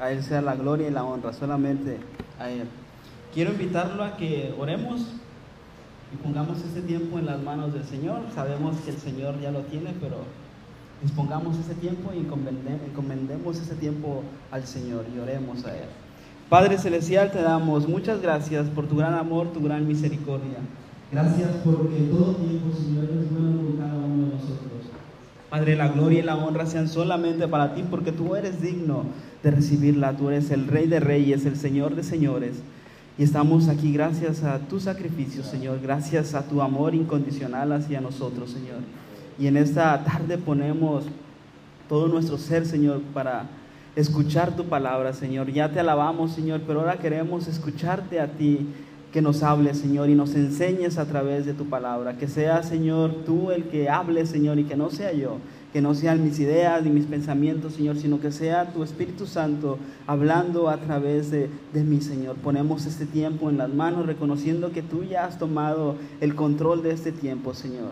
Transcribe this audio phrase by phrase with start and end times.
[0.00, 1.98] A Él sea la gloria y la honra, solamente
[2.38, 2.68] a Él.
[3.32, 5.02] Quiero invitarlo a que oremos
[6.12, 8.20] y pongamos este tiempo en las manos del Señor.
[8.34, 10.16] Sabemos que el Señor ya lo tiene, pero
[11.02, 15.88] dispongamos ese tiempo y encomendemos ese tiempo al Señor y oremos a Él.
[16.48, 20.58] Padre Celestial, te damos muchas gracias por tu gran amor, tu gran misericordia.
[21.10, 24.90] Gracias porque todo tiempo, Señor, es bueno con cada uno de nosotros.
[25.50, 29.04] Padre, la gloria y la honra sean solamente para ti, porque tú eres digno
[29.46, 30.16] de recibirla.
[30.16, 32.56] Tú eres el Rey de Reyes, el Señor de Señores.
[33.16, 38.50] Y estamos aquí gracias a tu sacrificio, Señor, gracias a tu amor incondicional hacia nosotros,
[38.50, 38.80] Señor.
[39.38, 41.04] Y en esta tarde ponemos
[41.88, 43.46] todo nuestro ser, Señor, para
[43.94, 45.52] escuchar tu palabra, Señor.
[45.52, 48.66] Ya te alabamos, Señor, pero ahora queremos escucharte a ti,
[49.12, 52.18] que nos hables, Señor, y nos enseñes a través de tu palabra.
[52.18, 55.38] Que sea, Señor, tú el que hable, Señor, y que no sea yo,
[55.76, 59.76] que no sean mis ideas ni mis pensamientos, Señor, sino que sea tu Espíritu Santo
[60.06, 62.36] hablando a través de, de mí, Señor.
[62.36, 66.92] Ponemos este tiempo en las manos, reconociendo que tú ya has tomado el control de
[66.92, 67.90] este tiempo, Señor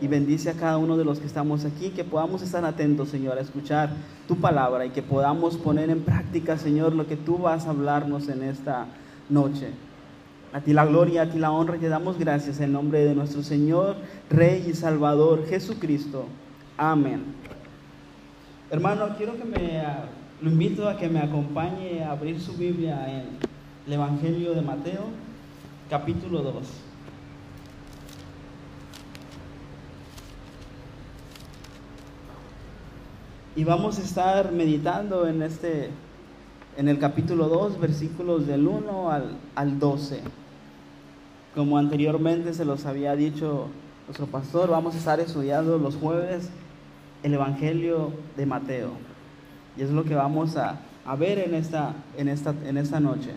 [0.00, 3.36] y bendice a cada uno de los que estamos aquí, que podamos estar atentos, Señor,
[3.36, 3.90] a escuchar
[4.26, 8.30] tu palabra y que podamos poner en práctica, Señor, lo que tú vas a hablarnos
[8.30, 8.86] en esta
[9.28, 9.68] noche.
[10.54, 13.42] A ti la gloria, a ti la honra, te damos gracias en nombre de nuestro
[13.42, 13.96] Señor,
[14.30, 16.24] Rey y Salvador Jesucristo.
[16.80, 17.34] Amén.
[18.70, 19.82] Hermano, quiero que me
[20.40, 23.24] lo invito a que me acompañe a abrir su Biblia en
[23.84, 25.06] el Evangelio de Mateo,
[25.90, 26.54] capítulo 2.
[33.56, 35.90] Y vamos a estar meditando en este
[36.76, 40.20] en el capítulo 2, versículos del 1 al, al 12.
[41.56, 43.66] Como anteriormente se los había dicho
[44.06, 46.50] nuestro pastor, vamos a estar estudiando los jueves
[47.22, 48.90] el Evangelio de Mateo.
[49.76, 53.30] Y es lo que vamos a, a ver en esta, en, esta, en esta noche.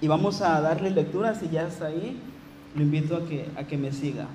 [0.00, 2.18] Y vamos a darle lectura, si ya está ahí,
[2.74, 4.26] lo invito a que, a que me siga.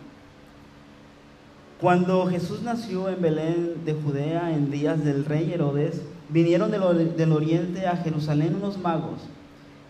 [1.81, 7.31] Cuando Jesús nació en Belén de Judea en días del rey Herodes, vinieron del, del,
[7.31, 9.21] oriente a Jerusalén unos magos,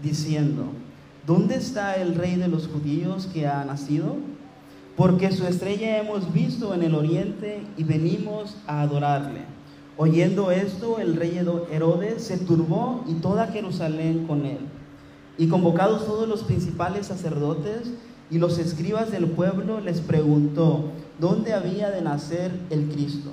[0.02, 0.64] diciendo,
[1.28, 4.16] ¿dónde está el rey de los judíos que ha nacido?
[4.96, 9.42] Porque su estrella hemos visto en el oriente y venimos a adorarle.
[9.98, 11.40] Oyendo esto, el rey
[11.72, 14.60] Herodes se turbó y toda Jerusalén con él.
[15.38, 17.92] Y convocados todos los principales sacerdotes
[18.32, 23.32] y los escribas del pueblo, les preguntó, ¿dónde había de nacer el Cristo?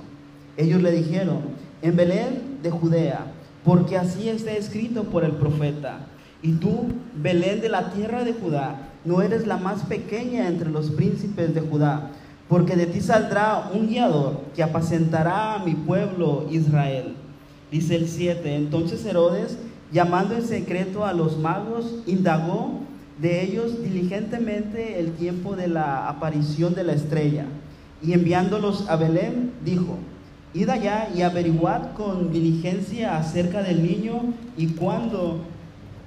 [0.56, 1.40] Ellos le dijeron,
[1.80, 3.32] en Belén de Judea,
[3.64, 6.06] porque así está escrito por el profeta.
[6.42, 10.90] Y tú, Belén de la tierra de Judá, no eres la más pequeña entre los
[10.90, 12.10] príncipes de Judá,
[12.48, 17.14] porque de ti saldrá un guiador que apacentará a mi pueblo Israel.
[17.70, 19.56] Dice el 7, entonces Herodes,
[19.92, 22.80] llamando en secreto a los magos, indagó
[23.20, 27.46] de ellos diligentemente el tiempo de la aparición de la estrella,
[28.02, 29.96] y enviándolos a Belén, dijo,
[30.54, 35.40] Id allá y averiguad con diligencia acerca del niño y cuando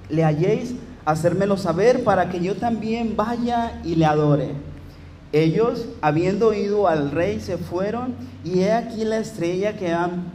[0.08, 0.74] le halléis,
[1.04, 4.50] hacérmelo saber para que yo también vaya y le adore.
[5.32, 9.92] Ellos, habiendo ido al rey, se fueron y he aquí la estrella que,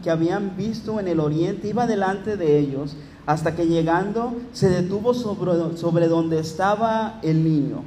[0.09, 5.77] habían visto en el oriente iba delante de ellos, hasta que llegando se detuvo sobre,
[5.77, 7.83] sobre donde estaba el niño.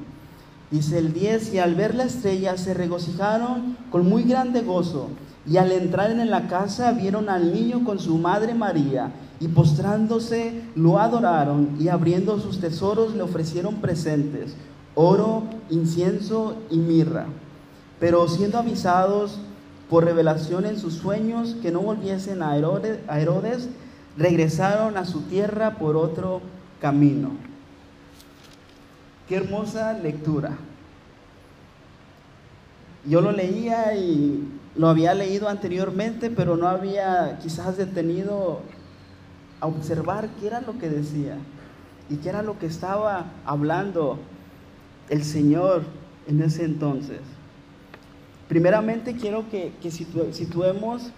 [0.71, 5.11] Dice el 10, y al ver la estrella se regocijaron con muy grande gozo.
[5.47, 9.13] Y al entrar en la casa vieron al niño con su madre María,
[9.45, 14.57] y postrándose lo adoraron, y abriendo sus tesoros le ofrecieron presentes,
[14.95, 17.27] oro, incienso y mirra.
[18.01, 19.39] Pero siendo avisados
[19.91, 23.69] por revelación en sus sueños que no volviesen a Herodes, a Herodes
[24.17, 26.41] regresaron a su tierra por otro
[26.81, 27.33] camino.
[29.29, 30.57] Qué hermosa lectura.
[33.05, 34.43] Yo lo leía y
[34.75, 38.63] lo había leído anteriormente, pero no había quizás detenido
[39.67, 41.39] observar qué era lo que decía
[42.11, 44.19] y qué era lo que estaba hablando
[45.09, 45.85] el Señor
[46.27, 47.21] en ese entonces.
[48.49, 51.11] Primeramente quiero que, que situemos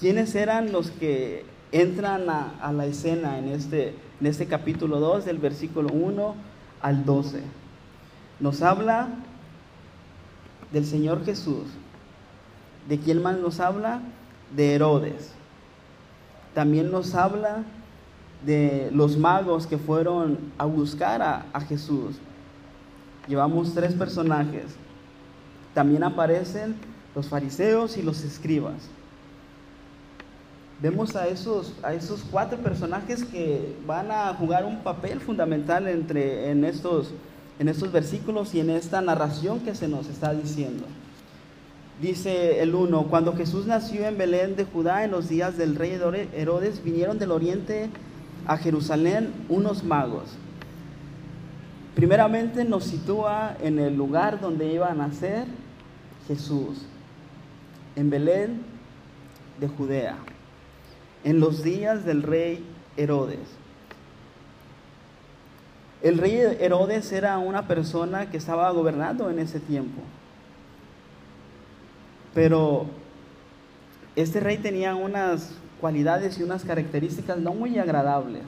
[0.00, 5.24] quiénes eran los que entran a, a la escena en este, en este capítulo 2
[5.24, 6.34] del versículo 1
[6.80, 7.42] al 12.
[8.40, 9.08] Nos habla
[10.72, 11.66] del Señor Jesús
[12.88, 14.00] ¿De quién más nos habla?
[14.56, 15.32] De Herodes.
[16.54, 17.64] También nos habla
[18.44, 22.16] de los magos que fueron a buscar a, a Jesús.
[23.26, 24.64] Llevamos tres personajes.
[25.74, 26.76] También aparecen
[27.14, 28.88] los fariseos y los escribas.
[30.80, 36.50] vemos a esos, a esos cuatro personajes que van a jugar un papel fundamental entre,
[36.50, 37.10] en, estos,
[37.58, 40.84] en estos versículos y en esta narración que se nos está diciendo.
[42.00, 45.98] Dice el 1, cuando Jesús nació en Belén de Judá en los días del rey
[46.34, 47.90] Herodes, vinieron del oriente
[48.46, 50.30] a Jerusalén unos magos.
[51.96, 55.46] Primeramente nos sitúa en el lugar donde iba a nacer
[56.28, 56.86] Jesús,
[57.96, 58.62] en Belén
[59.58, 60.16] de Judea
[61.24, 62.64] en los días del rey
[62.96, 63.38] Herodes.
[66.02, 70.00] El rey Herodes era una persona que estaba gobernando en ese tiempo.
[72.38, 72.86] Pero
[74.14, 78.42] este rey tenía unas cualidades y unas características no muy agradables.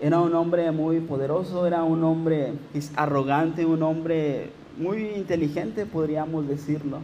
[0.00, 2.54] Era un hombre muy poderoso, era un hombre
[2.96, 6.98] arrogante, un hombre muy inteligente, podríamos decirlo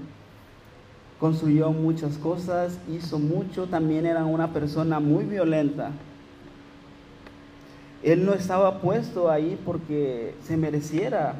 [1.21, 5.93] construyó muchas cosas, hizo mucho, también era una persona muy violenta.
[8.03, 11.37] Él no estaba puesto ahí porque se mereciera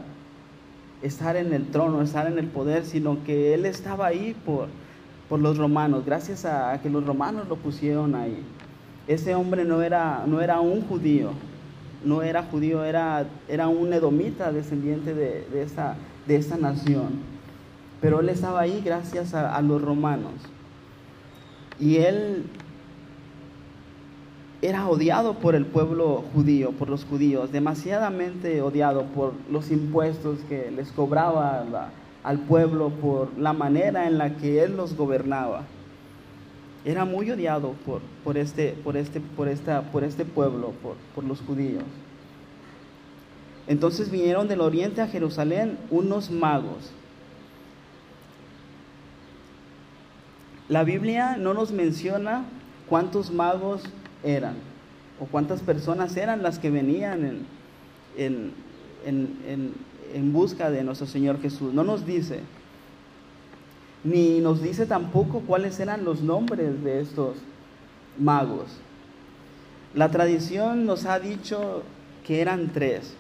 [1.03, 4.69] estar en el trono, estar en el poder, sino que él estaba ahí por,
[5.29, 8.43] por los romanos, gracias a, que los romanos lo pusieron ahí.
[9.07, 11.31] Ese hombre no era, no era un judío,
[12.05, 15.97] no era judío, era, era un edomita descendiente de, de, esa,
[16.27, 17.39] de esa nación
[18.01, 20.35] pero él estaba ahí gracias a, los romanos.
[21.81, 22.45] Y él
[24.61, 30.71] era odiado por el pueblo judío, por los judíos, demasiadamente odiado por los impuestos que
[30.71, 31.91] les cobraba
[32.25, 35.63] al pueblo, por la manera en la que él los gobernaba.
[36.85, 41.25] Era muy odiado por, por, este, por, este, por, esta, por este pueblo, por, por
[41.25, 41.85] los judíos.
[43.67, 46.93] Entonces vinieron del oriente a Jerusalén unos magos
[50.69, 52.45] La Biblia no nos menciona
[52.91, 53.85] cuántos magos
[54.23, 54.55] eran
[55.21, 57.45] o cuántas personas eran las que venían
[58.17, 58.53] en,
[59.05, 61.75] en, busca de nuestro Señor Jesús.
[61.75, 62.41] No nos dice.
[64.05, 67.37] Ni nos dice tampoco cuáles eran los nombres de estos
[68.19, 68.67] magos.
[69.95, 71.83] La tradición nos ha dicho
[72.25, 73.15] que eran tres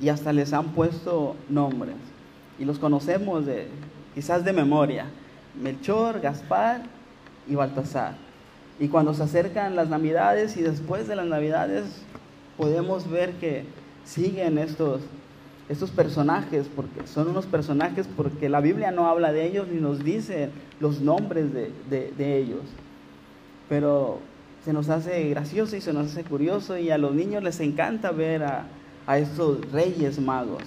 [0.00, 1.96] y hasta les han puesto nombres
[2.58, 3.68] y los conocemos de,
[4.14, 5.06] quizás de memoria.
[5.60, 6.82] Melchor, Gaspar
[7.48, 8.16] y Baltasar.
[8.80, 11.84] Y cuando se acercan las navidades y después de las navidades
[12.56, 13.64] podemos ver que
[14.04, 15.02] siguen estos,
[15.68, 20.02] estos personajes, porque son unos personajes porque la Biblia no habla de ellos ni nos
[20.02, 22.62] dice los nombres de, de ellos.
[23.68, 24.18] Pero
[24.64, 28.10] se nos hace gracioso y se nos hace curioso y a los niños les encanta
[28.10, 28.66] ver a,
[29.06, 30.62] a estos reyes magos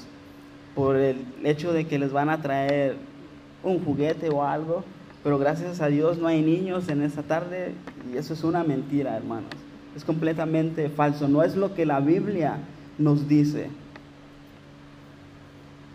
[0.74, 2.98] por el hecho de que les van a traer
[3.64, 4.84] un juguete o algo,
[5.26, 7.74] pero gracias a Dios no hay niños en esta tarde
[8.14, 9.50] y eso es una mentira, hermanos.
[9.96, 12.58] Es completamente falso, no es lo que la Biblia
[13.00, 13.70] nos dice.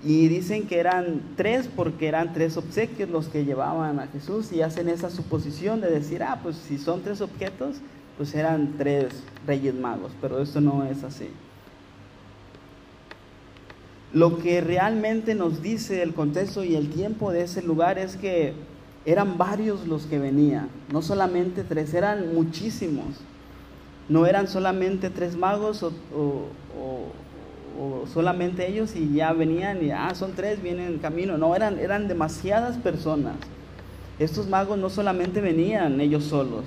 [0.02, 4.62] Y dicen que eran tres porque eran tres obsequios los que llevaban a Jesús y
[4.62, 7.76] hacen esa suposición de decir, ah, pues si son tres objetos,
[8.16, 11.28] pues eran tres reyes magos, pero esto no es así.
[14.12, 18.54] Lo que realmente nos dice el contexto y el tiempo de ese lugar es que
[19.05, 23.06] eran varios los que venían, no solamente tres, eran muchísimos.
[24.08, 25.93] No eran solamente tres magos o,
[28.12, 31.38] solamente ellos y ya venían y, ah, son tres, vienen en camino.
[31.38, 33.37] No, eran, eran demasiadas personas.
[34.19, 36.64] Estos magos no solamente venían ellos solos,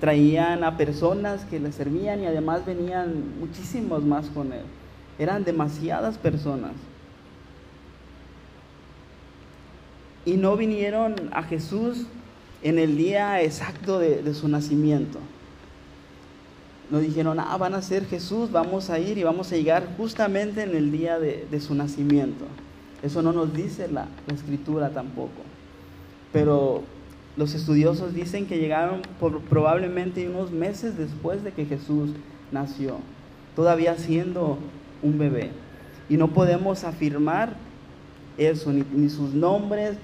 [0.00, 4.64] traían a personas que les servían y además venían muchísimos más con él.
[5.18, 6.72] Eran demasiadas personas.
[10.24, 12.06] Y no vinieron a Jesús
[12.62, 15.18] en el día exacto de, su nacimiento.
[16.90, 20.62] No dijeron, ah, van a ser Jesús, vamos a ir y vamos a llegar justamente
[20.62, 22.44] en el día de, su nacimiento.
[23.02, 25.42] Eso no nos dice la, escritura tampoco.
[26.32, 26.82] Pero
[27.36, 29.02] los estudiosos dicen que llegaron
[29.48, 32.10] probablemente unos meses después de que Jesús
[32.52, 32.98] nació,
[33.56, 34.58] todavía siendo
[35.02, 35.50] un bebé.
[36.08, 37.56] Y no podemos afirmar
[38.36, 39.96] eso, ni, sus nombres,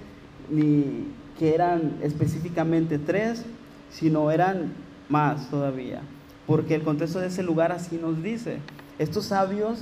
[0.50, 1.06] ni
[1.38, 3.44] que eran específicamente tres,
[3.90, 4.72] sino eran
[5.08, 6.00] más todavía.
[6.46, 8.58] Porque el contexto de ese lugar así nos dice.
[8.98, 9.80] Estos sabios,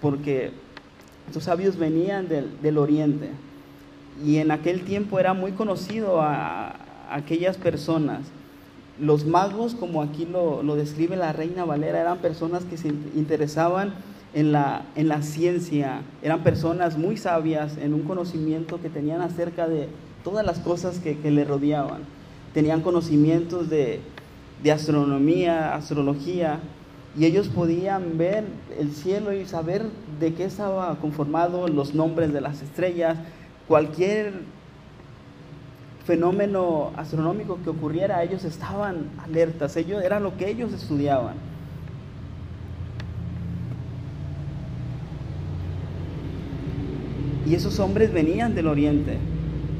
[0.00, 0.50] porque
[1.26, 3.30] estos sabios venían del, oriente.
[4.24, 6.76] Y en aquel tiempo era muy conocido a,
[7.10, 8.22] aquellas personas.
[8.98, 13.94] Los magos, como aquí lo, lo, describe la reina Valera, eran personas que se interesaban
[14.34, 19.68] en la, en la ciencia, eran personas muy sabias en un conocimiento que tenían acerca
[19.68, 19.88] de
[20.22, 22.02] todas las cosas que, le rodeaban.
[22.54, 24.00] Tenían conocimientos de,
[24.62, 26.60] de astronomía, astrología,
[27.18, 28.44] y ellos podían ver
[28.78, 29.84] el cielo y saber
[30.20, 33.18] de qué estaba conformado los nombres de las estrellas,
[33.66, 34.34] cualquier
[36.04, 41.49] fenómeno astronómico que ocurriera, ellos estaban alertas, ellos era lo que ellos estudiaban.
[47.50, 49.18] Y esos hombres venían del oriente.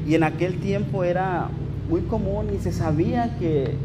[0.05, 1.47] Y en aquel tiempo era
[1.89, 3.75] muy común y se sabía que,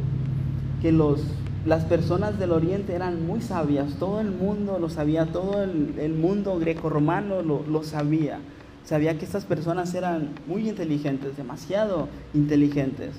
[0.82, 1.22] que los,
[1.64, 3.94] las personas del oriente eran muy sabias.
[4.00, 8.40] Todo el mundo lo sabía, todo el, mundo greco-romano lo, lo sabía.
[8.84, 13.10] Sabía que estas personas eran muy inteligentes, demasiado inteligentes.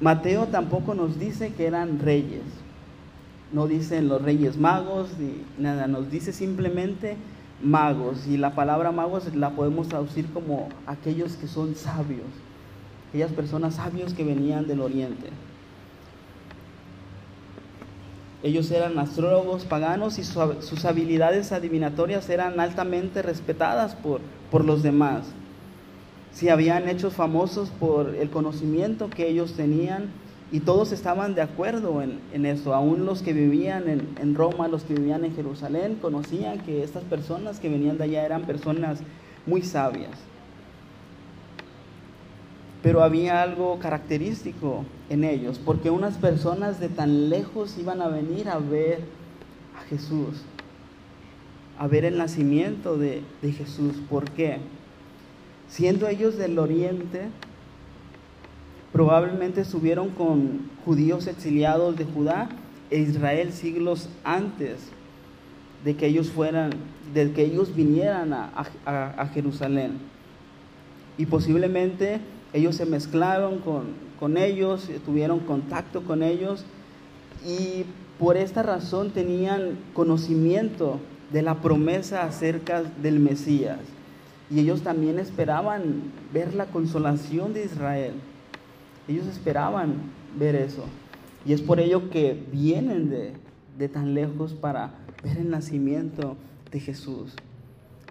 [0.00, 2.42] Mateo tampoco nos dice que eran reyes.
[3.52, 7.16] No dicen los reyes magos ni nada, nos dice simplemente
[7.62, 8.26] magos.
[8.26, 12.26] Y la palabra magos la podemos traducir como aquellos que son sabios,
[13.08, 15.30] aquellas personas sabios que venían del oriente.
[18.42, 25.24] Ellos eran astrólogos paganos y sus habilidades adivinatorias eran altamente respetadas por, por los demás.
[26.32, 30.10] Si habían hechos famosos por el conocimiento que ellos tenían
[30.50, 34.94] y todos estaban de acuerdo en, eso, aún los que vivían en, Roma, los que
[34.94, 39.00] vivían en Jerusalén, conocían que estas personas que venían de allá eran personas
[39.44, 40.12] muy sabias.
[42.82, 48.48] Pero había algo característico en ellos, porque unas personas de tan lejos iban a venir
[48.48, 49.00] a ver
[49.78, 50.44] a Jesús,
[51.78, 53.96] a ver el nacimiento de, de Jesús.
[54.08, 54.58] ¿Por qué?
[55.68, 57.28] Siendo ellos del oriente,
[58.92, 62.48] probablemente estuvieron con judíos exiliados de Judá
[62.90, 64.78] e Israel siglos antes
[65.84, 66.70] de que ellos fueran,
[67.14, 69.98] de que ellos vinieran a, Jerusalén.
[71.16, 72.20] Y posiblemente
[72.52, 73.86] ellos se mezclaron con,
[74.18, 76.64] con ellos, tuvieron contacto con ellos
[77.46, 77.84] y
[78.18, 80.98] por esta razón tenían conocimiento
[81.32, 83.78] de la promesa acerca del Mesías.
[84.50, 86.02] Y ellos también esperaban
[86.32, 88.14] ver la consolación de Israel.
[89.08, 89.94] Ellos esperaban
[90.38, 90.84] ver eso.
[91.46, 93.08] Y es por ello que vienen
[93.78, 96.36] de, tan lejos para ver el nacimiento
[96.70, 97.34] de Jesús.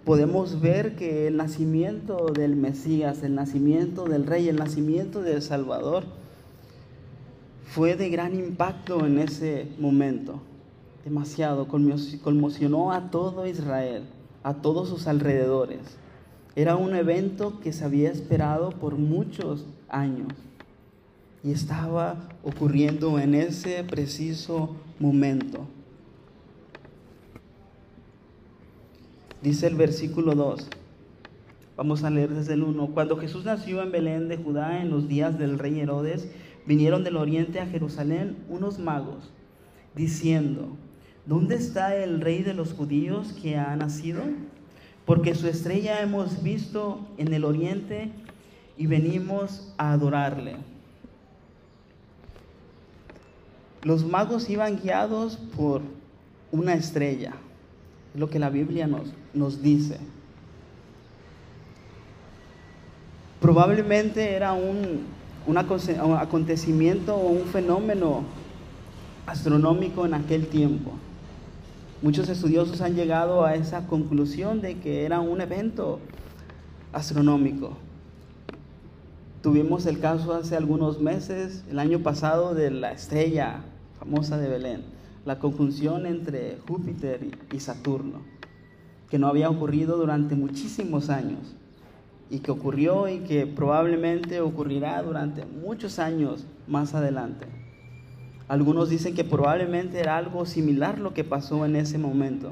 [0.04, 6.06] Podemos ver que el nacimiento del Mesías, el nacimiento del Rey, el nacimiento del Salvador,
[7.66, 10.42] fue de gran impacto en ese momento.
[11.04, 14.04] Demasiado, conmocionó a todo Israel,
[14.42, 15.80] a todos sus alrededores.
[16.56, 20.34] Era un evento que se había esperado por muchos años
[21.48, 25.66] y estaba ocurriendo en ese preciso momento.
[29.42, 30.68] Dice el versículo 2.
[31.77, 32.88] Vamos a leer desde el 1.
[32.88, 36.27] Cuando Jesús nació en Belén de Judá en los días del rey Herodes,
[36.66, 39.32] vinieron del oriente a Jerusalén unos magos,
[39.96, 40.75] diciendo,
[41.25, 44.22] ¿dónde está el rey de los judíos que ha nacido?
[45.06, 48.12] Porque su estrella hemos visto en el oriente
[48.77, 50.58] y venimos a adorarle.
[53.88, 55.82] Los magos iban guiados por
[56.51, 57.36] una estrella,
[58.13, 59.98] lo que la Biblia nos, nos dice.
[63.39, 65.06] Probablemente era un,
[65.48, 68.24] un acontecimiento o un fenómeno
[69.25, 70.91] astronómico en aquel tiempo.
[72.01, 76.01] Muchos estudiosos han llegado a esa conclusión de que era un evento
[76.91, 77.77] astronómico.
[79.41, 83.62] Tuvimos el caso hace algunos meses, el año pasado, de la estrella
[84.00, 84.82] famosa de Belén,
[85.25, 88.22] la conjunción entre Júpiter y Saturno,
[89.10, 91.56] que no había ocurrido durante muchísimos años
[92.30, 97.46] y que ocurrió y que probablemente ocurrirá durante muchos años más adelante.
[98.48, 102.51] Algunos dicen que probablemente era algo similar lo que pasó en ese momento.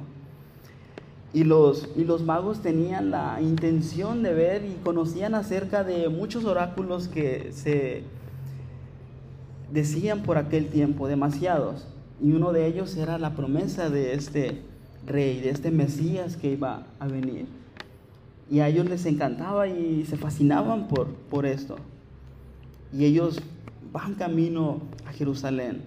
[1.33, 6.45] Y los, y los magos tenían la intención de ver y conocían acerca de muchos
[6.45, 8.03] oráculos que se
[9.75, 11.85] decían por aquel tiempo, demasiados.
[12.19, 14.61] Y uno de ellos era la promesa de este
[15.05, 17.45] rey, de este Mesías que iba a venir.
[18.49, 21.75] Y a ellos les encantaba y se fascinaban por, por esto.
[22.91, 23.41] Y ellos
[23.91, 25.81] van camino a Jerusalén.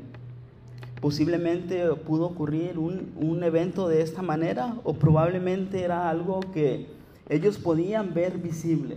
[1.01, 6.89] Posiblemente pudo ocurrir un, evento de esta manera o probablemente era algo que
[7.29, 8.97] ellos podían ver visible,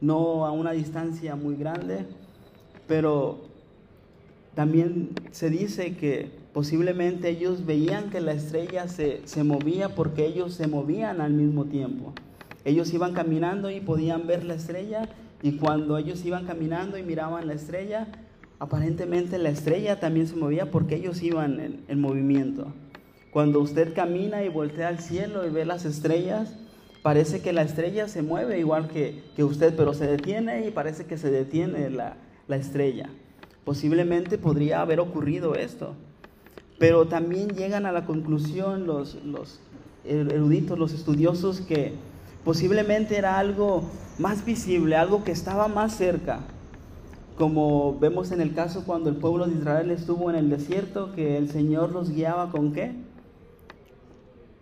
[0.00, 2.06] no a una distancia muy grande,
[2.88, 3.45] pero
[4.56, 10.54] también se dice que posiblemente ellos veían que la estrella se, se, movía porque ellos
[10.54, 12.14] se movían al mismo tiempo.
[12.64, 15.10] Ellos iban caminando y podían ver la estrella
[15.42, 18.08] y cuando ellos iban caminando y miraban la estrella,
[18.58, 22.72] aparentemente la estrella también se movía porque ellos iban en, en movimiento.
[23.32, 26.56] Cuando usted camina y voltea al cielo y ve las estrellas,
[27.02, 31.04] parece que la estrella se mueve igual que, que usted, pero se detiene y parece
[31.04, 32.16] que se detiene la,
[32.48, 33.10] la estrella.
[33.66, 35.94] Posiblemente podría haber ocurrido esto.
[36.78, 39.58] Pero también llegan a la conclusión los, los
[40.04, 41.94] eruditos, los estudiosos, que
[42.44, 43.82] posiblemente era algo
[44.20, 46.42] más visible, algo que estaba más cerca.
[47.36, 51.36] Como vemos en el caso cuando el pueblo de Israel estuvo en el desierto, que
[51.36, 52.92] el Señor los guiaba con qué?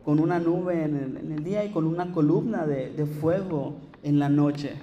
[0.02, 4.78] Con una nube en el, día y con una columna de fuego en la noche.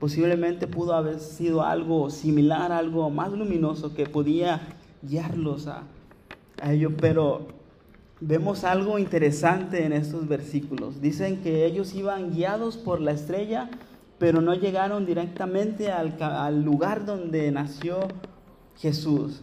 [0.00, 4.60] Posiblemente pudo haber sido algo similar, algo más luminoso que podía
[5.02, 5.84] guiarlos a,
[6.60, 7.46] a ello, pero
[8.20, 11.00] vemos algo interesante en estos versículos.
[11.00, 13.70] Dicen que ellos iban guiados por la estrella,
[14.18, 18.00] pero no llegaron directamente al, lugar donde nació
[18.76, 19.42] Jesús.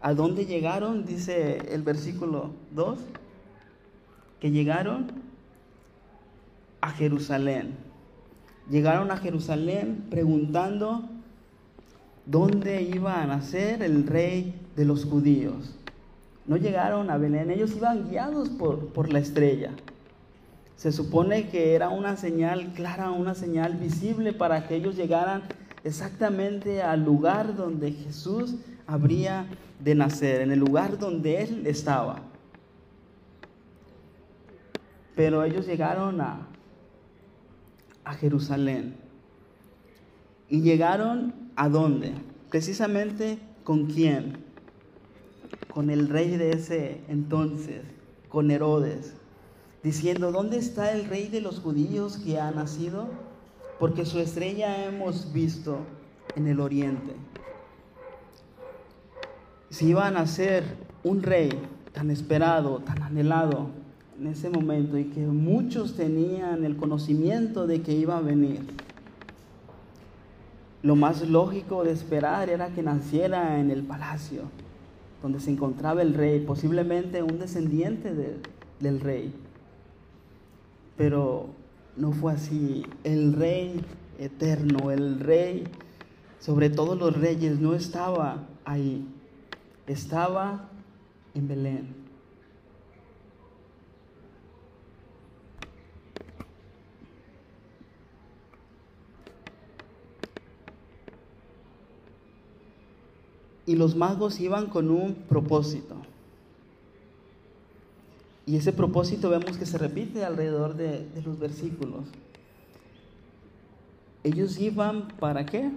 [0.00, 1.04] ¿A dónde llegaron?
[1.04, 2.98] Dice el versículo 2,
[4.40, 5.06] que llegaron
[6.80, 7.85] a Jerusalén.
[8.70, 11.08] Llegaron a Jerusalén preguntando
[12.24, 15.76] dónde iba a nacer el rey de los judíos
[16.46, 19.72] no llegaron a Belén, ellos iban guiados por, por la estrella.
[20.76, 25.42] Se supone que era una señal clara, una señal visible para que ellos llegaran
[25.82, 28.56] exactamente al lugar donde Jesús
[28.86, 29.46] habría
[29.80, 32.20] de nacer, en el lugar donde Él estaba.
[35.16, 36.46] Pero ellos llegaron a,
[38.06, 38.96] a Jerusalén.
[40.48, 42.14] ¿Y llegaron a dónde?
[42.48, 44.46] Precisamente con quién?
[45.76, 47.82] con el rey de ese entonces,
[48.30, 49.12] con Herodes,
[49.82, 53.08] diciendo, ¿dónde está el rey de los judíos que ha nacido?
[53.78, 55.80] Porque su estrella hemos visto
[56.34, 57.12] en el oriente.
[59.68, 60.64] Si iba a nacer
[61.04, 61.50] un rey
[61.92, 63.68] tan esperado, tan anhelado
[64.18, 68.60] en ese momento y que muchos tenían el conocimiento de que iba a venir,
[70.82, 74.42] lo más lógico de esperar era que naciera en el palacio
[75.22, 78.14] donde se encontraba el rey, posiblemente un descendiente
[78.78, 79.34] del rey.
[80.96, 81.48] Pero
[81.96, 82.84] no fue así.
[83.02, 83.84] El rey
[84.18, 85.64] eterno, el rey
[86.38, 89.04] sobre todos los reyes, no estaba ahí.
[89.88, 90.68] Estaba
[91.34, 92.05] en Belén.
[103.66, 105.96] Y los magos iban con un propósito.
[108.46, 112.04] Y ese propósito vemos que se repite alrededor de, los versículos.
[114.22, 115.68] Ellos iban para qué?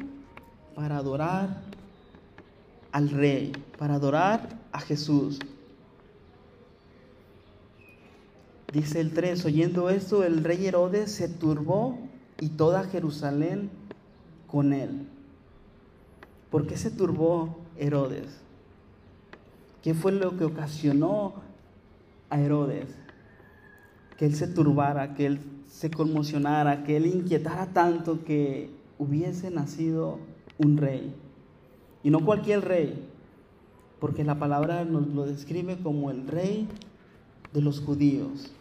[0.76, 1.64] Para adorar
[2.92, 5.40] al rey, para adorar a Jesús.
[8.72, 11.98] Dice el 3, oyendo esto, el rey Herodes se turbó
[12.40, 13.72] y toda Jerusalén
[14.46, 15.08] con él.
[16.52, 18.42] ¿Por qué se turbó Herodes?
[19.82, 21.34] ¿Qué fue lo que ocasionó
[22.30, 22.88] a Herodes?
[24.18, 30.20] Que él se turbara, que él se conmocionara, que él inquietara tanto que hubiese nacido
[30.58, 31.16] un rey.
[32.04, 33.08] Y no cualquier rey,
[34.00, 36.68] porque la palabra nos lo describe como el rey
[37.54, 38.52] de los judíos.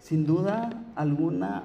[0.00, 1.64] Sin duda alguna,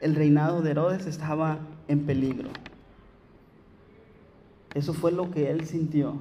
[0.00, 2.50] el reinado de Herodes estaba en peligro.
[4.74, 6.14] Eso fue lo que él sintió.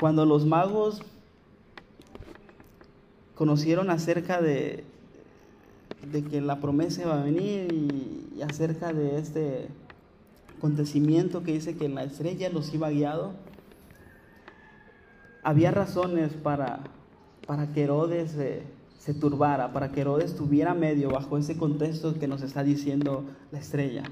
[0.00, 1.02] Cuando los magos
[3.34, 4.84] conocieron acerca de,
[6.10, 9.68] de que la promesa iba a venir y, acerca de este
[10.58, 13.32] acontecimiento que dice que la estrella los iba guiado,
[15.42, 16.80] había razones para,
[17.46, 18.36] para que Herodes
[18.98, 23.58] se turbara, para que Herodes tuviera medio bajo ese contexto que nos está diciendo la
[23.58, 24.04] estrella.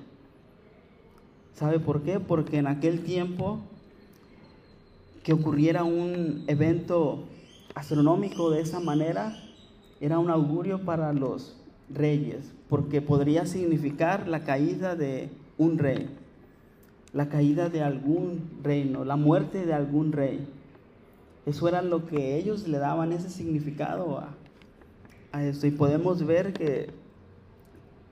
[1.54, 2.18] ¿Sabe por qué?
[2.18, 3.60] Porque en aquel tiempo
[5.22, 7.24] que ocurriera un evento
[7.74, 9.36] astronómico de esa manera
[10.00, 11.56] era un augurio para los
[11.88, 16.08] reyes, porque podría significar la caída de un rey,
[17.12, 20.48] la caída de algún reino, la muerte de algún rey.
[21.44, 24.34] Eso era lo que ellos le daban ese significado a,
[25.32, 25.66] a esto.
[25.66, 26.90] Y podemos ver que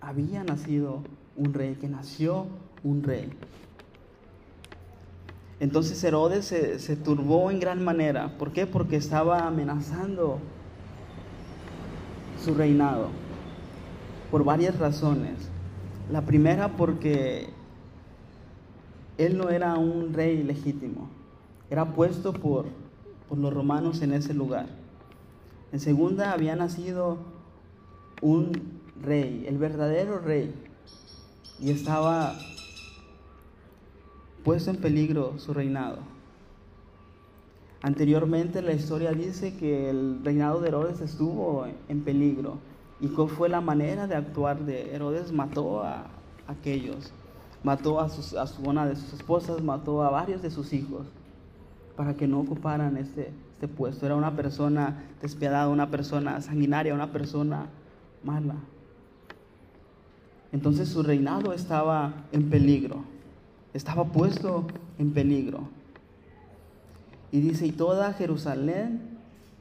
[0.00, 1.02] había nacido
[1.36, 2.46] un rey, que nació
[2.84, 3.30] un rey.
[5.60, 8.38] Entonces Herodes se, turbó en gran manera.
[8.38, 8.66] ¿Por qué?
[8.66, 10.38] Porque estaba amenazando
[12.42, 13.08] su reinado.
[14.30, 15.34] Por varias razones.
[16.10, 17.50] La primera porque
[19.18, 21.10] él no era un rey legítimo,
[21.68, 22.64] era puesto por,
[23.28, 24.66] por los romanos en ese lugar.
[25.72, 27.18] En segunda había nacido
[28.22, 30.54] un rey, el verdadero rey,
[31.60, 32.34] y estaba
[34.44, 35.98] puesto en peligro su reinado.
[37.82, 42.58] Anteriormente la historia dice que el reinado de Herodes estuvo en peligro.
[43.00, 45.32] ¿Y cuál fue la manera de actuar de Herodes?
[45.32, 46.06] Mató a
[46.46, 47.12] aquellos,
[47.62, 48.08] mató a, a
[48.46, 51.06] su, una de sus esposas, mató a varios de sus hijos
[51.96, 54.04] para que no ocuparan este, este puesto.
[54.04, 57.66] Era una persona despiadada, una persona sanguinaria, una persona
[58.22, 58.56] mala.
[60.52, 63.04] Entonces su reinado estaba en peligro,
[63.74, 64.66] estaba puesto
[64.98, 65.68] en peligro.
[67.32, 69.00] Y dice, y toda Jerusalén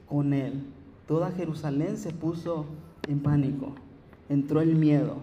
[0.08, 0.64] con él,
[1.06, 2.66] toda Jerusalén se puso
[3.08, 3.74] en pánico,
[4.28, 5.18] entró el miedo,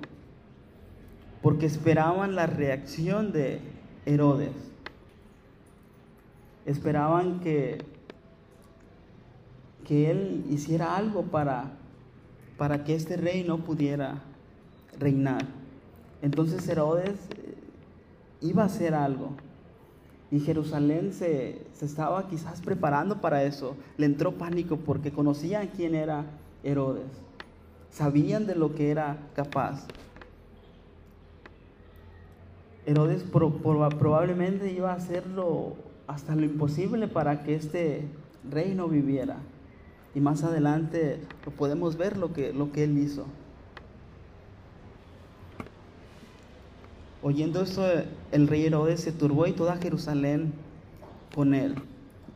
[1.41, 3.59] porque esperaban la reacción de
[4.05, 4.53] Herodes,
[6.65, 7.83] esperaban que,
[9.85, 11.71] que él hiciera algo para,
[12.57, 14.23] para que este rey no pudiera
[14.99, 15.45] reinar.
[16.21, 17.17] Entonces Herodes
[18.41, 19.31] iba a hacer algo.
[20.29, 23.77] Y Jerusalén se, se, estaba quizás preparando para eso.
[23.97, 26.25] Le entró pánico porque conocían quién era
[26.63, 27.11] Herodes.
[27.91, 29.87] Sabían de lo que era capaz.
[32.85, 35.75] Herodes probablemente iba a hacerlo
[36.07, 38.07] hasta lo imposible para que este
[38.49, 39.37] reino viviera.
[40.15, 43.25] Y más adelante lo podemos ver lo que, lo que él hizo.
[47.21, 47.83] Oyendo esto,
[48.31, 50.53] el rey Herodes se turbó y toda Jerusalén
[51.33, 51.75] con él.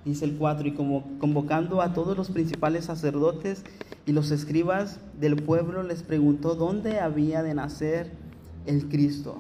[0.05, 3.63] Dice el 4, y como convocando a todos los principales sacerdotes
[4.05, 8.11] y los escribas del pueblo, les preguntó dónde había de nacer
[8.65, 9.37] el Cristo.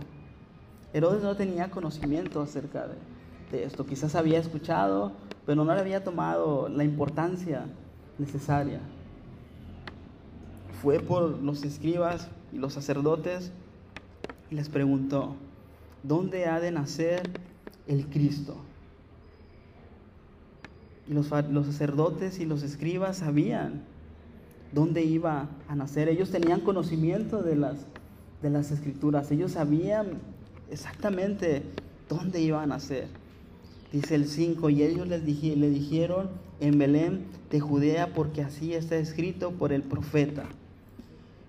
[0.93, 2.95] Herodes no tenía conocimiento acerca de,
[3.51, 5.13] de esto, quizás había escuchado,
[5.45, 7.65] pero no le había tomado la importancia
[8.19, 8.81] necesaria.
[10.81, 13.51] Fue por los escribas y los sacerdotes
[14.51, 15.35] y les preguntó,
[16.03, 17.29] ¿dónde ha de nacer
[17.87, 18.55] el Cristo?
[21.09, 23.83] Y los, sacerdotes y los escribas sabían
[24.71, 26.07] dónde iba a nacer.
[26.07, 27.77] Ellos tenían conocimiento de las,
[28.41, 29.29] de las escrituras.
[29.31, 30.19] Ellos sabían
[30.69, 31.63] exactamente
[32.07, 33.07] dónde iba a nacer.
[33.91, 36.29] Dice el 5, y ellos les le dijeron
[36.61, 40.45] en Belén de Judea, porque así está escrito por el profeta.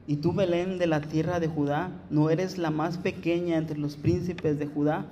[0.06, 3.96] Y tú, Belén, de la tierra de Judá, no eres la más pequeña entre los
[3.96, 5.06] príncipes de Judá,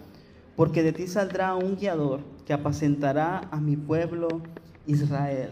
[0.56, 4.28] porque de ti saldrá un guiador que apacentará a mi pueblo
[4.86, 5.50] Israel.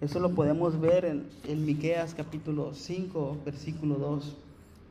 [0.00, 4.36] Eso lo podemos ver en, en Miqueas capítulo 5, versículo 2,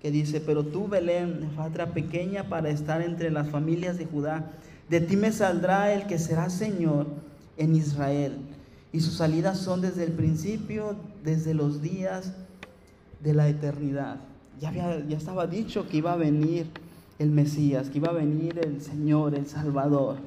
[0.01, 4.51] que dice, pero tú, Belén, fatra pequeña para estar entre las familias de Judá,
[4.89, 7.07] de ti me saldrá el que será Señor
[7.55, 8.33] en Israel.
[8.91, 12.33] Y sus salidas son desde el principio, desde los días
[13.23, 14.17] de la eternidad.
[14.59, 16.67] Ya, había, ya estaba dicho que iba a venir
[17.19, 20.17] el Mesías, que iba a venir el Señor, el Salvador.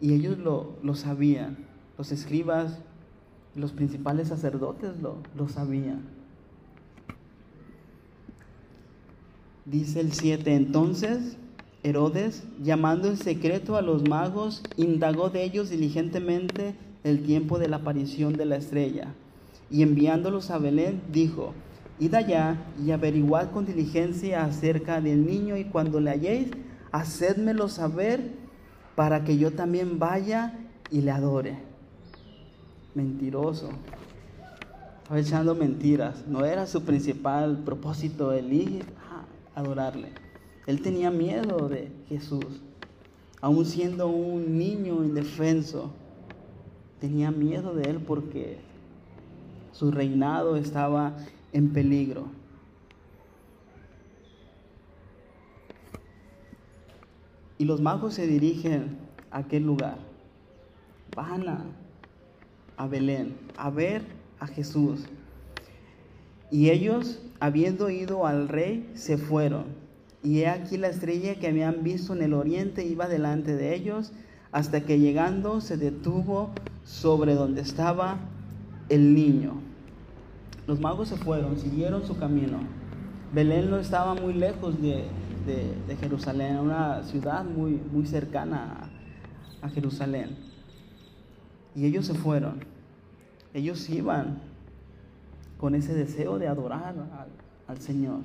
[0.00, 1.56] Y ellos lo, lo sabían,
[1.96, 2.78] los escribas,
[3.54, 6.02] los principales sacerdotes lo, lo sabían.
[9.64, 11.38] Dice el 7, entonces
[11.82, 17.76] Herodes, llamando en secreto a los magos, indagó de ellos diligentemente el tiempo de la
[17.76, 19.14] aparición de la estrella
[19.74, 21.52] y enviándolos a Belén, dijo,
[21.98, 26.50] Id allá y averiguad con diligencia acerca del niño y cuando le halléis,
[26.92, 28.30] hacedmelo saber
[28.94, 30.60] para que yo también vaya
[30.92, 31.58] y le adore.
[32.94, 33.70] Mentiroso.
[35.02, 36.24] Estaba echando mentiras.
[36.28, 38.84] No era su principal propósito el ir
[39.56, 40.10] a adorarle.
[40.68, 42.62] Él tenía miedo de Jesús.
[43.40, 45.90] Aún siendo un niño indefenso,
[47.00, 48.72] tenía miedo de él porque
[49.74, 51.16] su reinado estaba
[51.52, 52.26] en peligro.
[57.58, 58.98] Y los magos se dirigen
[59.30, 59.98] a aquel lugar.
[61.14, 64.02] Van a, Belén a ver
[64.38, 65.06] a Jesús.
[66.50, 69.64] Y ellos, habiendo ido al rey, se fueron.
[70.22, 74.12] Y he aquí la estrella que habían visto en el oriente iba delante de ellos,
[74.52, 76.50] hasta que llegando se detuvo
[76.84, 78.18] sobre donde estaba
[78.88, 79.54] el niño.
[80.66, 82.58] Los magos se fueron, siguieron su camino.
[83.32, 85.04] Belén no estaba muy lejos de,
[86.00, 88.90] Jerusalén, una ciudad muy, muy cercana
[89.60, 90.36] a, Jerusalén.
[91.74, 92.60] Y ellos se fueron.
[93.52, 94.40] Ellos iban
[95.58, 96.94] con ese deseo de adorar
[97.66, 98.20] al, Señor.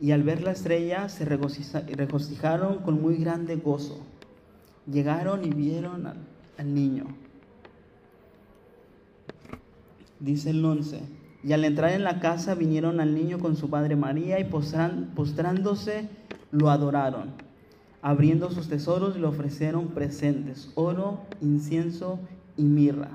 [0.00, 4.00] y al ver la estrella se regocijaron con muy grande gozo.
[4.86, 6.06] Llegaron y vieron
[6.58, 7.23] al niño.
[10.20, 11.00] Dice el 11.
[11.42, 16.08] Y al entrar en la casa vinieron al niño con su padre María y postrándose
[16.50, 17.32] lo adoraron.
[18.00, 22.18] Abriendo sus tesoros le ofrecieron presentes, oro, incienso
[22.56, 23.10] y mirra.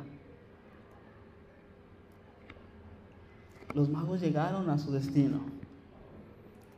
[3.73, 5.41] Los magos llegaron a su destino,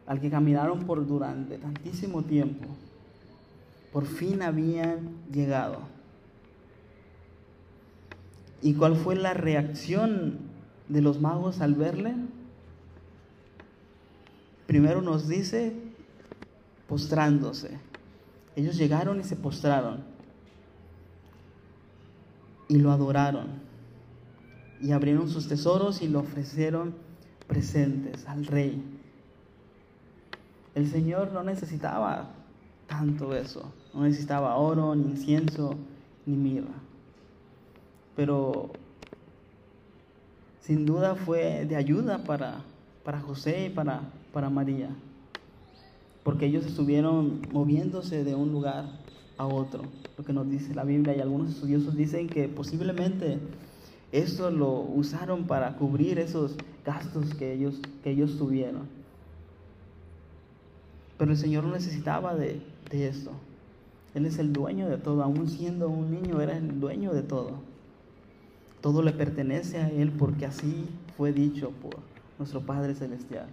[0.05, 2.67] al que caminaron por durante tantísimo tiempo.
[3.93, 5.79] Por fin habían llegado.
[8.62, 10.38] ¿Y cuál fue la reacción
[10.88, 12.15] de los magos al verle?
[14.67, 15.74] Primero nos dice
[16.88, 17.80] postrándose.
[18.56, 20.04] Ellos llegaron y se postraron
[22.67, 23.47] y lo adoraron
[24.80, 26.93] y abrieron sus tesoros y lo ofrecieron
[27.47, 28.84] presentes al rey.
[30.76, 32.30] El Señor no necesitaba
[32.88, 35.76] tanto eso, no necesitaba oro, ni incienso,
[36.26, 36.90] ni mirra
[38.21, 38.69] pero
[40.62, 42.62] sin duda fue de ayuda para,
[43.03, 44.89] para José y para, para María,
[46.23, 48.86] porque ellos estuvieron moviéndose de un lugar
[49.39, 49.81] a otro,
[50.19, 53.39] lo que nos dice la Biblia, y algunos estudiosos dicen que posiblemente
[54.12, 56.55] esto lo usaron para cubrir esos
[56.86, 58.84] gastos que ellos, que ellos tuvieron.
[61.17, 63.31] Pero el Señor no necesitaba de, de esto.
[64.13, 67.70] Él es el dueño de todo, aún siendo un niño, era el dueño de todo.
[68.81, 71.97] Todo le pertenece a Él porque así fue dicho por
[72.39, 73.47] nuestro Padre Celestial.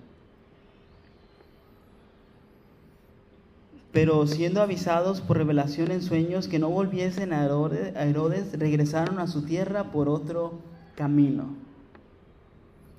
[3.92, 9.42] Pero siendo avisados por revelación en sueños que no volviesen a Herodes, regresaron a su
[9.42, 10.54] tierra por otro
[10.94, 11.54] camino.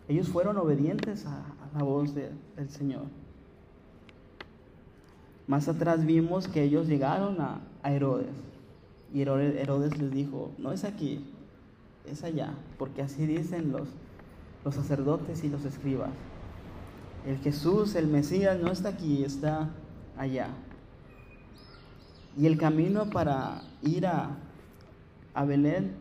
[0.07, 3.03] Ellos fueron obedientes a, la voz del Señor.
[5.47, 8.27] Más atrás vimos que ellos llegaron a, a Herodes
[9.13, 11.25] y Herodes les dijo, no es aquí,
[12.05, 13.87] es allá, porque así dicen los,
[14.63, 16.11] los sacerdotes y los escribas.
[17.25, 19.69] El Jesús, el Mesías, no está aquí, está
[20.17, 20.49] allá.
[22.37, 24.37] Y el camino para ir a,
[25.33, 25.91] a Belén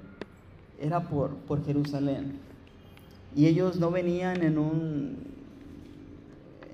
[0.80, 2.38] era por, por Jerusalén.
[3.34, 5.38] Y ellos no venían en un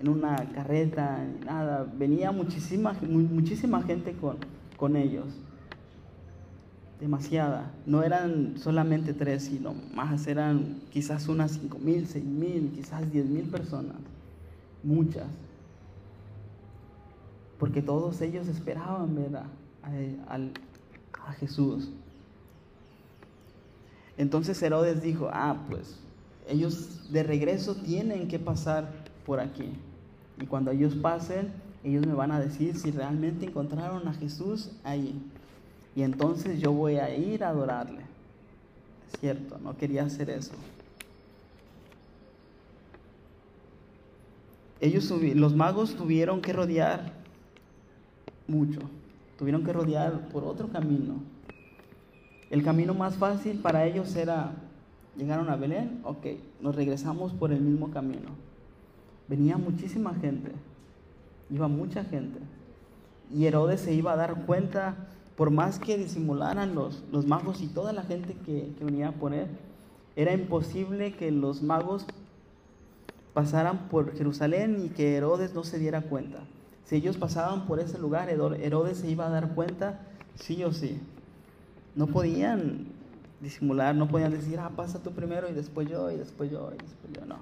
[0.01, 4.37] en una carreta, nada, venía muchísima, muchísima gente con,
[4.77, 5.25] con ellos
[7.05, 7.71] demasiada.
[7.85, 13.27] No eran solamente tres, sino más, eran quizás unas cinco mil, seis mil, quizás diez
[13.27, 13.97] mil personas,
[14.83, 15.27] muchas.
[17.59, 19.45] Porque todos ellos esperaban ver a,
[21.27, 21.91] a Jesús.
[24.17, 25.99] Entonces Herodes dijo, ah, pues
[26.49, 28.91] ellos de regreso tienen que pasar
[29.27, 29.69] por aquí.
[30.41, 35.21] Y cuando ellos pasen, ellos me van a decir si realmente encontraron a Jesús ahí.
[35.97, 38.03] Y entonces yo voy a ir a adorarle.
[39.13, 40.53] Es cierto, no quería hacer eso.
[44.81, 47.13] Ellos, los magos tuvieron que rodear
[48.49, 48.81] mucho.
[49.39, 51.15] Tuvieron que rodear por otro camino.
[52.51, 54.53] El camino más fácil para ellos era,
[55.17, 56.27] llegaron a Belén, ok,
[56.61, 58.31] nos regresamos por el mismo camino.
[59.27, 60.53] Venía muchísima gente,
[61.51, 62.39] iba mucha gente.
[63.33, 64.95] Y Herodes se iba a dar cuenta
[65.37, 69.49] por más que disimularan los, magos y toda la gente que, que venía a poner,
[70.17, 72.07] era imposible que los magos
[73.33, 76.45] pasaran por Jerusalén y que Herodes no se diera cuenta.
[76.85, 80.01] Si ellos pasaban por ese lugar, Herodes se iba a dar cuenta
[80.37, 81.01] sí o sí.
[81.97, 82.87] No podían
[83.41, 86.83] disimular, no podían decir, ah, pasa tú primero y después yo, y después yo, y
[86.83, 87.39] después yo, no.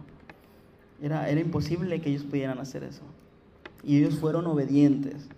[1.03, 3.03] Era imposible que ellos pudieran hacer eso.
[3.83, 5.29] Y ellos fueron obedientes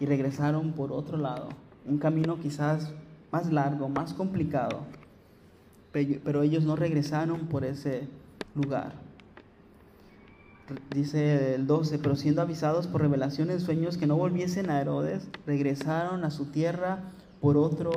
[0.00, 1.50] y regresaron por otro lado,
[1.86, 2.90] un camino quizás
[3.30, 4.80] más largo, más complicado,
[5.92, 8.08] pero ellos no regresaron por ese
[8.54, 8.94] lugar.
[10.94, 15.28] Dice el 12, pero siendo avisados por revelación en sueños que no volviesen a Herodes,
[15.46, 17.90] regresaron a su tierra por otro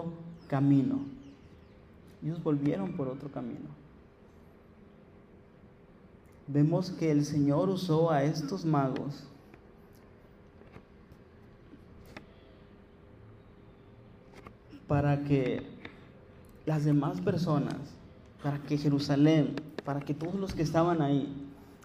[0.47, 0.99] camino.
[2.23, 3.69] Ellos volvieron por otro camino.
[6.47, 9.27] Vemos que el Señor usó a estos magos
[14.87, 15.63] para que
[16.65, 17.75] las demás personas,
[18.41, 21.33] para que Jerusalén, para que todos los que estaban ahí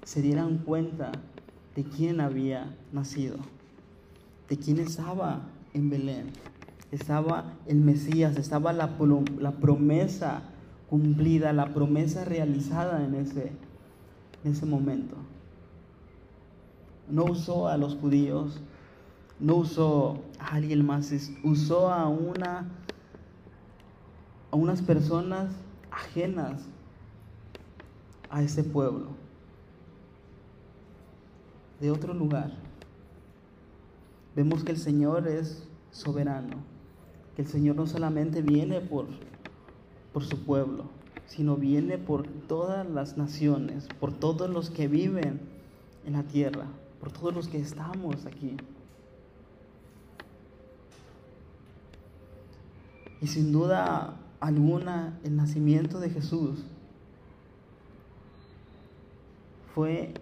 [0.05, 1.13] se dieran cuenta
[1.75, 3.37] de quién había nacido,
[4.49, 5.43] de quién estaba
[5.75, 6.31] en Belén.
[6.91, 8.97] Estaba el Mesías, estaba la,
[9.61, 10.43] promesa
[10.89, 13.53] cumplida, la promesa realizada en ese,
[14.43, 15.17] en ese momento.
[17.11, 18.61] no usó a los judíos,
[19.39, 21.13] no usó a alguien más,
[21.45, 22.67] usó a una
[24.51, 25.51] a unas personas
[25.91, 26.63] ajenas
[28.31, 29.09] a ese pueblo,
[31.81, 32.53] de otro lugar.
[34.35, 36.57] Vemos que el Señor es soberano,
[37.35, 39.07] que el Señor no solamente viene por,
[40.13, 40.85] por su pueblo,
[41.27, 45.41] sino viene por todas las naciones, por todos los que viven
[46.05, 46.67] en la tierra,
[47.01, 48.57] por todos los que estamos aquí.
[53.21, 56.65] Y sin duda alguna el nacimiento de Jesús
[59.75, 60.15] fue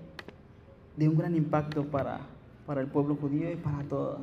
[0.96, 2.20] de un gran impacto para,
[2.66, 4.20] para el pueblo judío y para todos.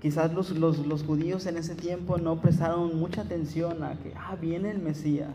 [0.00, 4.70] Quizás los, los, judíos en ese tiempo no prestaron mucha atención a que, ah, viene
[4.70, 5.34] el Mesías,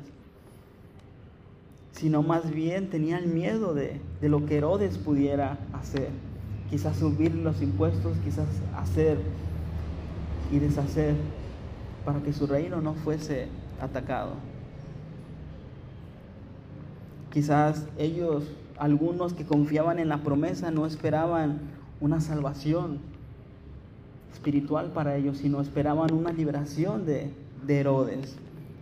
[1.92, 6.10] sino más bien tenían miedo de, de lo que Herodes pudiera hacer.
[6.70, 9.20] Quizás subir los impuestos, quizás hacer
[10.50, 11.16] y deshacer
[12.06, 13.48] para que su reino no fuese
[13.82, 14.32] atacado.
[17.32, 18.44] Quizás ellos,
[18.78, 21.62] algunos que confiaban en la promesa, no esperaban
[22.00, 23.00] una salvación
[24.32, 27.32] espiritual para ellos, sino esperaban una liberación de,
[27.66, 28.36] de Herodes.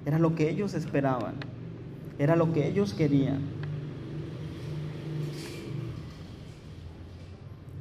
[0.05, 1.35] Era lo que ellos esperaban,
[2.17, 3.39] era lo que ellos querían.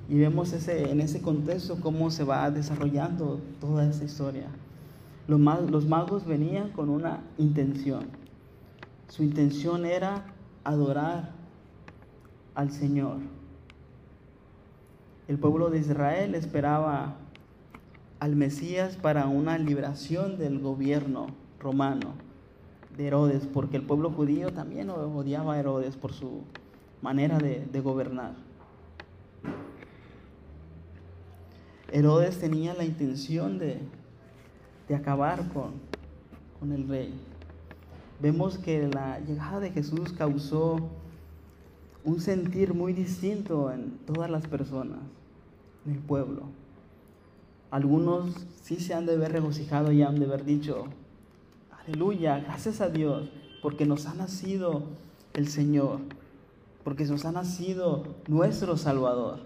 [0.08, 4.48] Y vemos ese, en ese contexto cómo se va desarrollando toda esa historia.
[5.28, 8.06] Los, magos venían con una intención.
[9.08, 10.24] Su intención era
[10.64, 11.32] adorar
[12.54, 13.18] al Señor.
[15.28, 17.16] El pueblo de Israel esperaba
[18.18, 21.28] al Mesías para una liberación del gobierno
[21.60, 22.14] romano
[22.96, 26.42] de Herodes, porque el pueblo judío también odiaba a Herodes por su
[27.02, 28.34] manera de, gobernar.
[31.92, 33.80] Herodes tenía la intención de,
[34.90, 35.70] de acabar con,
[36.58, 37.14] con el rey.
[38.18, 40.80] Vemos que la llegada de Jesús causó
[42.02, 44.98] un sentir muy distinto en todas las personas,
[45.86, 46.42] en el pueblo.
[47.70, 50.86] Algunos sí se han de haber regocijado y han de haber dicho,
[51.86, 53.30] aleluya, gracias a Dios,
[53.62, 54.82] porque nos ha nacido
[55.34, 56.00] el Señor,
[56.82, 59.38] porque nos ha nacido nuestro Salvador.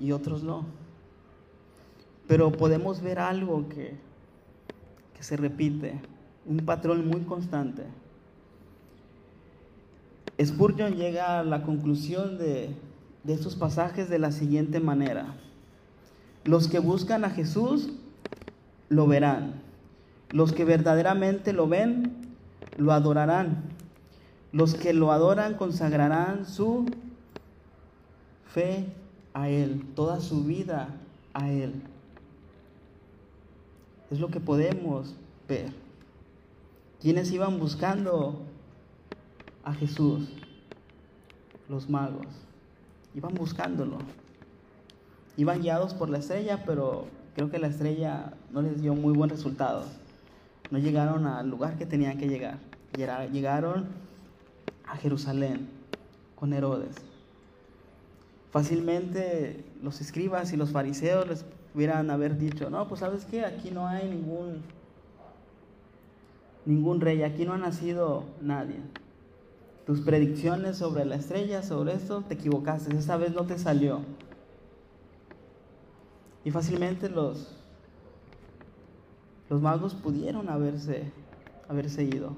[0.00, 0.64] Y otros no.
[2.32, 3.92] Pero podemos ver algo que,
[5.14, 6.00] que se repite,
[6.46, 7.82] un patrón muy constante.
[10.42, 12.74] Spurgeon llega a la conclusión de,
[13.22, 15.34] de estos pasajes de la siguiente manera.
[16.44, 17.92] Los que buscan a Jesús
[18.88, 19.60] lo verán.
[20.30, 22.16] Los que verdaderamente lo ven,
[22.78, 23.62] lo adorarán.
[24.52, 26.86] Los que lo adoran consagrarán su
[28.46, 28.86] fe
[29.34, 30.88] a Él, toda su vida
[31.34, 31.91] a Él.
[34.12, 35.14] Es lo que podemos
[35.48, 35.72] ver.
[37.00, 38.42] Quienes iban buscando
[39.64, 40.28] a Jesús?
[41.66, 42.26] Los magos.
[43.14, 43.96] Iban buscándolo.
[45.38, 49.30] Iban guiados por la estrella, pero creo que la estrella no les dio muy buen
[49.30, 49.86] resultado.
[50.70, 52.58] No llegaron al lugar que tenían que llegar.
[53.32, 53.86] Llegaron
[54.86, 55.70] a Jerusalén
[56.34, 56.96] con Herodes.
[58.50, 63.70] Fácilmente los escribas y los fariseos les hubieran haber dicho, no, pues sabes qué, aquí
[63.70, 64.62] no hay ningún,
[66.64, 68.76] ningún rey, aquí no ha nacido nadie.
[69.86, 74.00] Tus predicciones sobre la estrella, sobre esto, te equivocaste, esta vez no te salió.
[76.44, 77.56] Y fácilmente los,
[79.48, 81.10] los magos pudieron haberse,
[81.68, 82.36] haberse ido.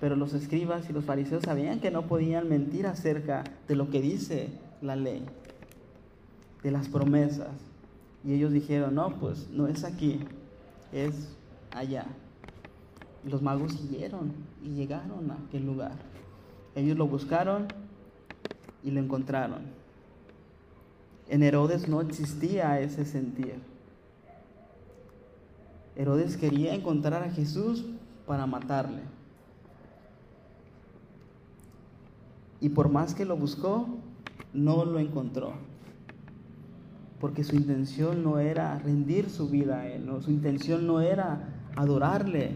[0.00, 4.00] Pero los escribas y los fariseos sabían que no podían mentir acerca de lo que
[4.00, 4.50] dice
[4.82, 5.24] la ley,
[6.62, 7.73] de las promesas.
[8.24, 10.20] Y ellos dijeron, no, pues no es aquí,
[10.92, 11.36] es
[11.70, 12.06] allá.
[13.24, 15.92] Y los magos siguieron y llegaron a aquel lugar.
[16.74, 17.68] Ellos lo buscaron
[18.82, 19.62] y lo encontraron.
[21.28, 23.56] En Herodes no existía ese sentir.
[25.96, 27.84] Herodes quería encontrar a Jesús
[28.26, 29.02] para matarle.
[32.60, 33.86] Y por más que lo buscó,
[34.54, 35.52] no lo encontró
[37.24, 41.40] porque su intención no era rendir su vida a Él, su intención no era
[41.74, 42.50] adorarle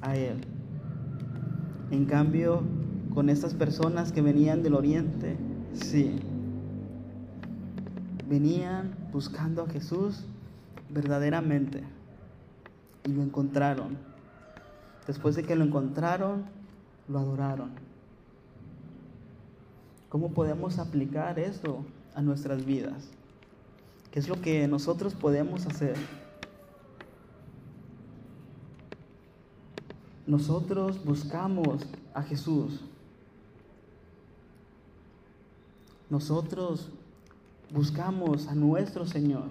[0.00, 0.36] a Él.
[1.90, 2.62] En cambio,
[3.12, 5.36] con estas personas que venían del oriente,
[5.72, 6.14] sí,
[8.28, 10.24] venían buscando a Jesús
[10.90, 11.82] verdaderamente
[13.02, 13.98] y lo encontraron.
[15.08, 16.44] Después de que lo encontraron,
[17.08, 17.70] lo adoraron.
[20.08, 21.84] ¿Cómo podemos aplicar esto
[22.14, 23.10] a nuestras vidas?
[24.14, 25.96] ¿Qué es lo que nosotros podemos hacer?
[30.24, 31.84] Nosotros buscamos
[32.14, 32.82] a Jesús.
[36.08, 36.90] Nosotros
[37.72, 39.48] buscamos a nuestro Señor.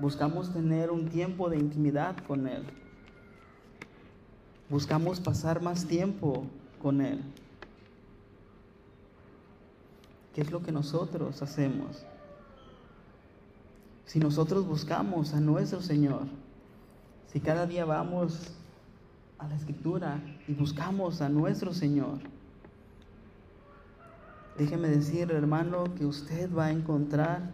[0.00, 2.64] Buscamos tener un tiempo de intimidad con Él.
[4.68, 6.44] Buscamos pasar más tiempo
[6.82, 7.22] con Él.
[10.34, 12.04] ¿Qué es lo que nosotros hacemos?
[14.10, 16.22] Si nosotros buscamos a nuestro Señor,
[17.28, 18.50] si cada día vamos
[19.38, 22.18] a la escritura y buscamos a nuestro Señor,
[24.58, 27.52] déjeme decir, hermano, que usted va a encontrar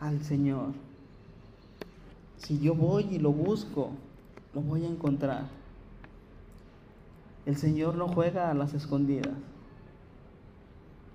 [0.00, 0.68] al Señor.
[2.38, 3.90] Si yo voy y lo busco,
[4.54, 5.48] lo voy a encontrar.
[7.44, 9.36] El Señor no juega a las escondidas.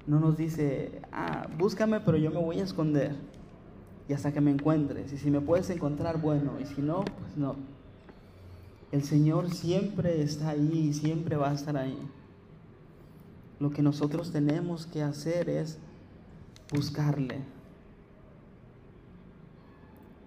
[0.05, 3.32] No nos dice, ah, búscame, pero yo me voy a esconder.
[4.07, 5.13] Y hasta que me encuentres.
[5.13, 6.53] Y si me puedes encontrar, bueno.
[6.61, 7.55] Y si no, pues no.
[8.91, 11.97] El Señor siempre está ahí y siempre va a estar ahí.
[13.59, 15.79] Lo que nosotros tenemos que hacer es
[16.71, 17.39] buscarle.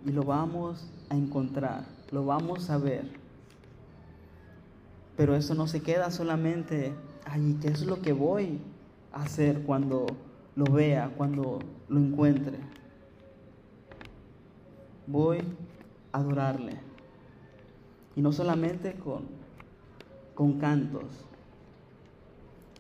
[0.05, 3.11] Y lo vamos a encontrar, lo vamos a ver.
[5.17, 6.93] Pero eso no se queda solamente
[7.25, 8.59] ahí, ¿qué es lo que voy
[9.13, 10.07] a hacer cuando
[10.55, 11.59] lo vea, cuando
[11.89, 12.59] lo encuentre?
[15.07, 15.39] Voy
[16.13, 16.75] a adorarle.
[18.15, 19.25] Y no solamente con,
[20.35, 21.05] con cantos.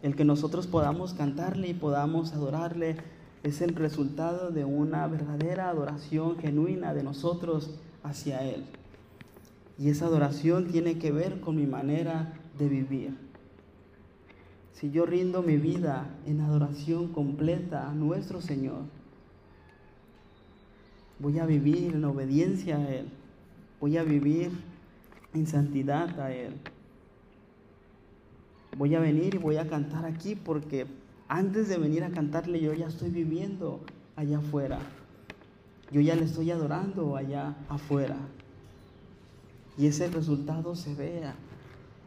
[0.02, 2.96] El que nosotros podamos cantarle y podamos adorarle
[3.42, 7.70] es el resultado de una verdadera adoración genuina de nosotros
[8.02, 8.64] hacia Él.
[9.78, 13.16] Y esa adoración tiene que ver con mi manera de vivir.
[14.72, 18.82] Si yo rindo mi vida en adoración completa a nuestro Señor,
[21.18, 23.08] voy a vivir en obediencia a Él,
[23.80, 24.50] voy a vivir
[25.34, 26.54] en santidad a Él.
[28.76, 30.86] Voy a venir y voy a cantar aquí porque
[31.28, 33.80] antes de venir a cantarle yo ya estoy viviendo
[34.16, 34.78] allá afuera.
[35.90, 38.16] Yo ya le estoy adorando allá afuera.
[39.78, 41.34] Y ese resultado se vea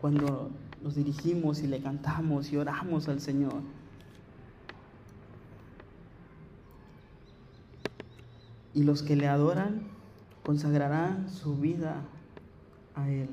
[0.02, 0.52] cuando
[0.84, 3.62] nos dirigimos y le cantamos y oramos al Señor.
[8.74, 9.82] Y los que le adoran
[10.44, 12.02] consagrarán su vida
[12.96, 13.30] a Él.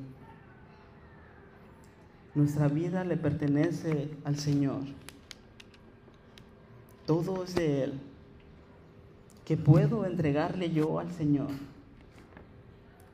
[2.35, 4.83] Nuestra vida le pertenece al Señor.
[7.07, 8.01] Todo es de Él.
[9.45, 11.49] ¿Qué puedo entregarle yo al Señor?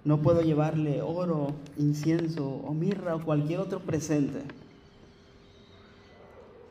[0.05, 4.43] No puedo llevarle oro, incienso o mirra o cualquier otro presente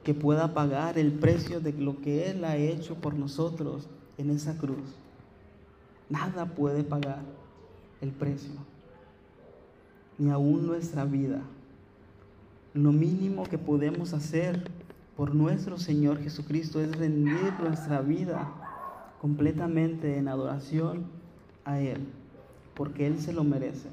[0.03, 3.87] que pueda pagar el precio de lo que Él ha hecho por nosotros
[4.17, 5.00] en esa cruz.
[6.11, 7.21] Nada puede pagar
[8.01, 8.51] el precio,
[10.17, 11.39] ni aún nuestra vida.
[12.73, 14.69] Lo mínimo que podemos hacer
[15.15, 18.51] por nuestro Señor Jesucristo es rendir nuestra vida
[19.21, 21.05] completamente en adoración
[21.63, 22.05] a Él,
[22.75, 23.87] porque Él se lo merece.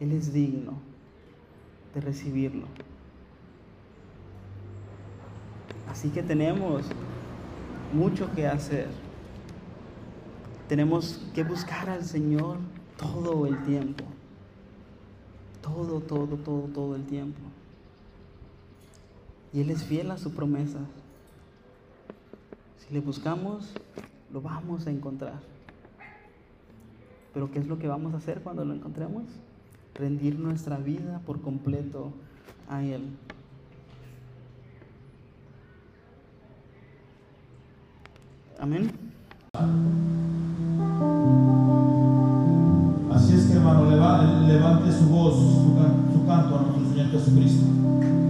[0.00, 0.72] Él es digno
[1.94, 2.64] de recibirlo.
[5.90, 6.86] Así que tenemos
[7.92, 9.03] mucho que hacer.
[10.68, 12.56] Tenemos que buscar al Señor
[12.96, 14.04] todo el tiempo.
[15.60, 17.40] Todo, todo, todo, todo el tiempo.
[19.52, 20.80] Y Él es fiel a su promesa.
[22.78, 23.72] Si le buscamos,
[24.32, 25.40] lo vamos a encontrar.
[27.32, 29.24] Pero ¿qué es lo que vamos a hacer cuando lo encontremos?
[29.94, 32.12] Rendir nuestra vida por completo
[32.68, 33.02] a Él.
[38.58, 38.92] Amén.
[47.14, 48.23] Nuestro Señor